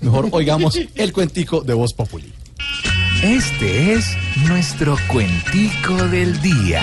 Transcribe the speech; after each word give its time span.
Mejor 0.00 0.28
oigamos 0.32 0.78
el 0.94 1.12
cuentico 1.12 1.60
de 1.60 1.74
Voz 1.74 1.92
Populi. 1.92 2.32
Este 3.22 3.92
es 3.92 4.16
nuestro 4.48 4.96
cuentico 5.08 5.94
del 6.08 6.40
día. 6.40 6.82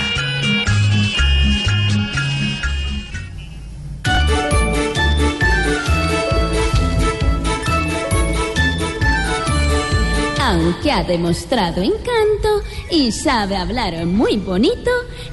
Aunque 10.47 10.93
ha 10.93 11.03
demostrado 11.03 11.81
encanto 11.81 12.63
y 12.89 13.11
sabe 13.11 13.57
hablar 13.57 14.05
muy 14.05 14.37
bonito, 14.37 14.89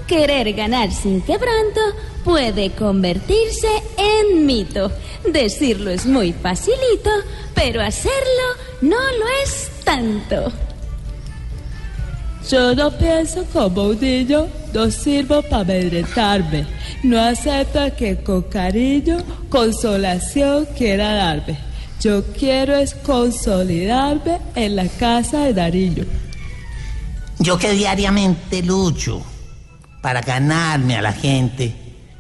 querer 0.09 0.53
ganar 0.55 0.91
sin 0.91 1.21
quebranto 1.21 1.81
puede 2.25 2.71
convertirse 2.73 3.69
en 3.97 4.45
mito. 4.45 4.91
Decirlo 5.25 5.91
es 5.91 6.05
muy 6.05 6.33
facilito, 6.33 7.11
pero 7.55 7.81
hacerlo 7.81 8.47
no 8.81 8.97
lo 8.97 9.29
es 9.45 9.71
tanto. 9.85 10.51
Yo 12.51 12.75
no 12.75 12.91
pienso 12.91 13.45
como 13.53 13.85
un 13.85 14.01
niño, 14.01 14.49
no 14.73 14.91
sirvo 14.91 15.43
para 15.43 15.63
amedrentarme. 15.63 16.67
No 17.05 17.21
acepto 17.21 17.95
que 17.97 18.17
con 18.17 18.43
cariño 18.43 19.19
consolación 19.49 20.67
quiera 20.77 21.15
darme. 21.15 21.74
Yo 22.05 22.23
quiero 22.23 22.77
es 22.77 22.93
consolidarme 22.93 24.39
en 24.55 24.77
la 24.77 24.87
casa 24.89 25.47
de 25.47 25.55
Darillo. 25.55 26.05
Yo 27.39 27.57
que 27.57 27.71
diariamente 27.71 28.63
lucho 28.63 29.23
para 30.03 30.21
ganarme 30.21 30.99
a 30.99 31.01
la 31.01 31.15
gente 31.15 31.75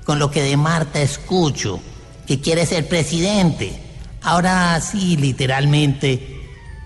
con 0.05 0.19
lo 0.19 0.30
que 0.30 0.41
de 0.41 0.57
Marta 0.57 1.02
escucho, 1.02 1.80
que 2.27 2.41
quiere 2.41 2.65
ser 2.65 2.88
presidente. 2.88 3.79
Ahora 4.23 4.80
sí, 4.80 5.19
literalmente, 5.19 6.41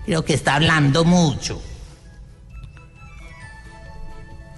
creo 0.05 0.25
que 0.25 0.33
está 0.33 0.55
hablando 0.55 1.05
mucho. 1.05 1.61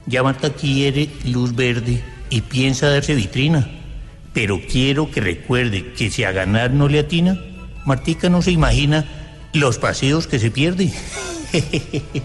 Ya 0.07 0.23
Marta 0.23 0.51
quiere 0.51 1.11
luz 1.25 1.53
verde 1.53 2.03
y 2.31 2.41
piensa 2.41 2.89
darse 2.89 3.13
vitrina. 3.13 3.69
Pero 4.33 4.59
quiero 4.67 5.11
que 5.11 5.21
recuerde 5.21 5.93
que 5.93 6.09
si 6.09 6.23
a 6.23 6.31
ganar 6.31 6.71
no 6.71 6.87
le 6.87 7.01
atina, 7.01 7.39
Martica 7.85 8.29
no 8.29 8.41
se 8.41 8.51
imagina 8.51 9.05
los 9.53 9.77
paseos 9.77 10.27
que 10.27 10.39
se 10.39 10.51
pierde. 10.51 10.91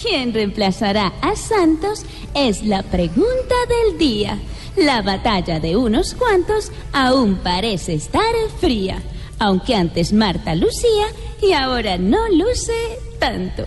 ¿Quién 0.00 0.34
reemplazará 0.34 1.12
a 1.22 1.36
Santos? 1.36 2.04
Es 2.34 2.62
la 2.62 2.82
pregunta 2.82 3.54
del 3.68 3.98
día. 3.98 4.38
La 4.76 5.00
batalla 5.00 5.58
de 5.58 5.74
unos 5.74 6.14
cuantos 6.14 6.70
aún 6.92 7.36
parece 7.36 7.94
estar 7.94 8.34
fría, 8.60 9.02
aunque 9.38 9.74
antes 9.74 10.12
Marta 10.12 10.54
lucía 10.54 11.06
y 11.40 11.52
ahora 11.52 11.96
no 11.96 12.28
luce 12.28 12.74
tanto. 13.18 13.66